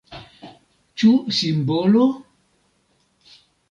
[1.03, 2.09] Ĉu simbolo?